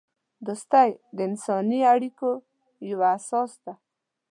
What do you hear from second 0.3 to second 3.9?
دوستی د انسانی اړیکو یوه اساس ده.